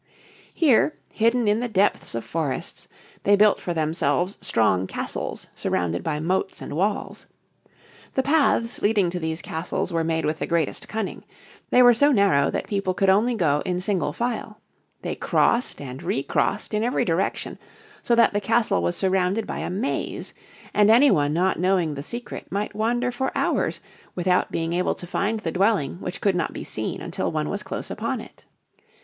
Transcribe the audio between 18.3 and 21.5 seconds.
the castle was surrounded by a maze, and any one